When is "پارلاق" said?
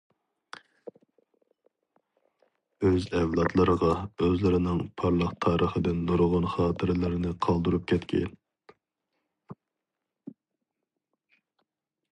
5.03-5.37